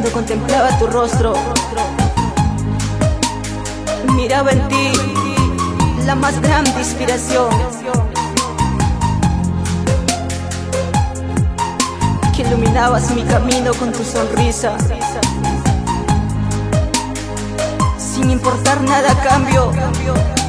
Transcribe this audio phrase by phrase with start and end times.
[0.00, 1.32] cuando contemplaba tu rostro.
[4.14, 4.92] Miraba en ti
[6.06, 7.48] la más grande inspiración.
[12.36, 14.76] Que iluminabas mi camino con tu sonrisa.
[17.98, 19.72] Sin importar nada cambio,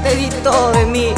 [0.04, 1.14] te di todo de mí.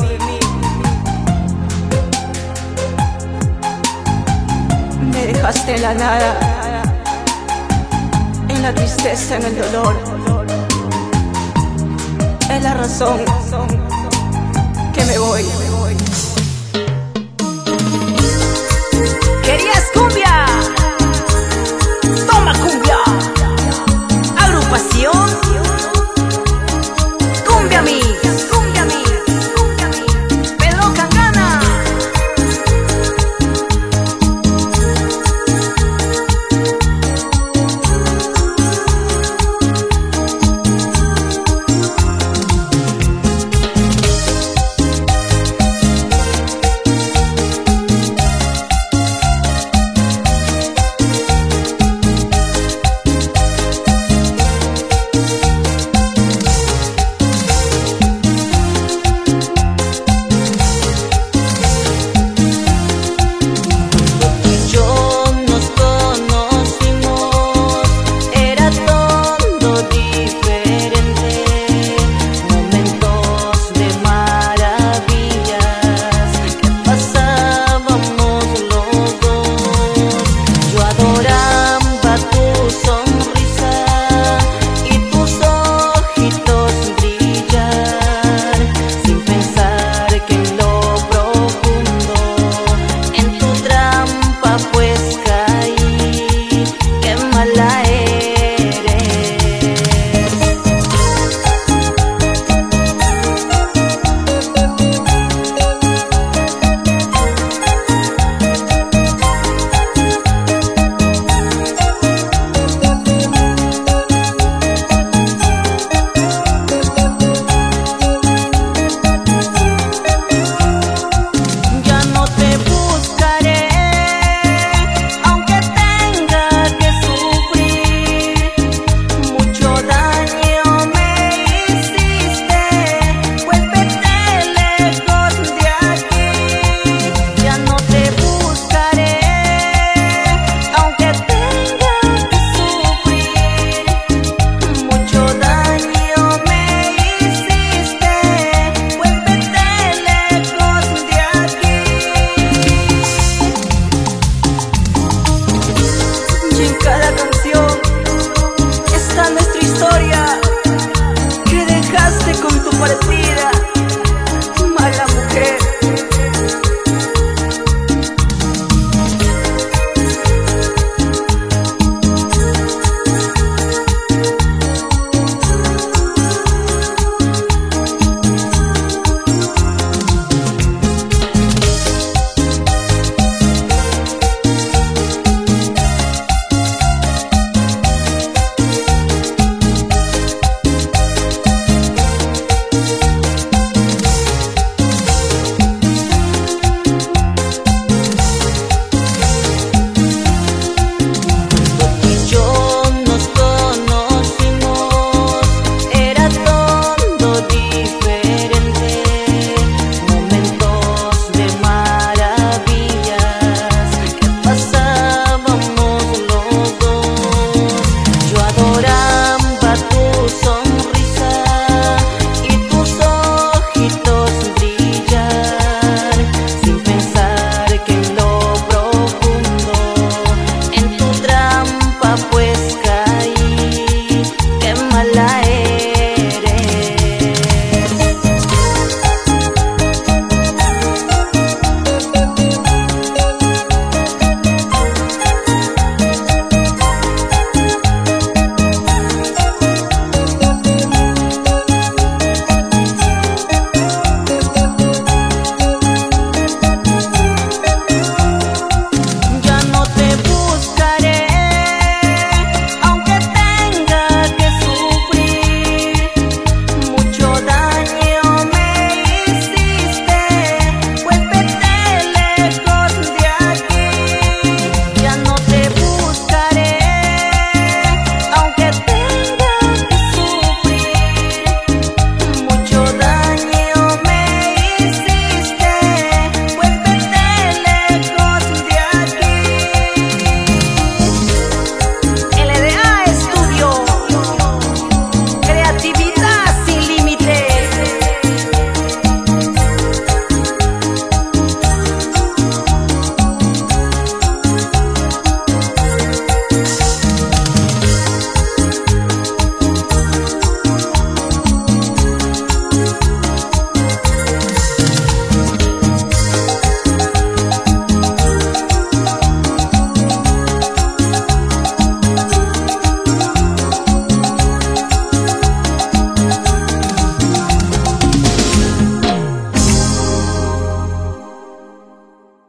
[5.12, 6.51] Me dejaste la nada,
[8.62, 9.96] en la tristeza, en el dolor.
[12.48, 13.20] Es la razón
[14.94, 16.41] que me voy.